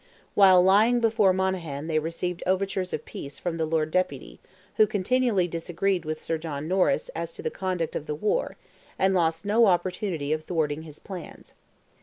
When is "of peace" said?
2.91-3.37